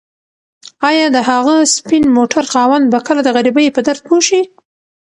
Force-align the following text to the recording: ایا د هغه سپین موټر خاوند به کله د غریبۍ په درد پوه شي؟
ایا 0.89 1.07
د 1.15 1.17
هغه 1.29 1.55
سپین 1.75 2.03
موټر 2.17 2.43
خاوند 2.53 2.85
به 2.91 2.99
کله 3.07 3.21
د 3.23 3.29
غریبۍ 3.35 3.67
په 3.75 3.81
درد 3.87 4.01
پوه 4.07 4.21
شي؟ 4.27 4.41